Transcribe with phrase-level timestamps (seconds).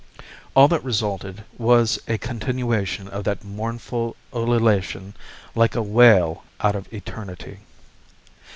[0.55, 5.13] All that resulted was a continuation of that mournful ululation
[5.53, 7.59] like a wail out of eternity.